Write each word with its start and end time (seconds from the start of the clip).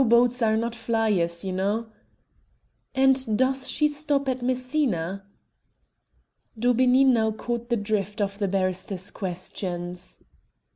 boats 0.07 0.41
are 0.41 0.57
not 0.57 0.73
flyers, 0.73 1.45
you 1.45 1.51
know." 1.51 1.85
"And 2.95 3.37
does 3.37 3.69
she 3.69 3.87
stop 3.87 4.27
at 4.27 4.41
Messina?" 4.41 5.27
Daubeney 6.57 7.03
now 7.05 7.29
caught 7.29 7.69
the 7.69 7.77
drift 7.77 8.19
of 8.19 8.39
the 8.39 8.47
barrister's 8.47 9.11
questions. 9.11 10.17